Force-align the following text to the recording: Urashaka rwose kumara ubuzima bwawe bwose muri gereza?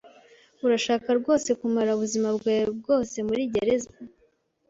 Urashaka 0.65 1.09
rwose 1.19 1.49
kumara 1.59 1.91
ubuzima 1.95 2.29
bwawe 2.37 2.63
bwose 2.79 3.15
muri 3.27 3.41
gereza? 3.53 3.91